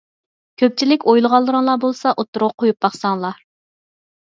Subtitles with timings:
[0.61, 3.47] كۆپچىلىك ئويلىغانلىرىڭلار بولسا ئوتتۇرىغا قويۇپ باقساڭلار!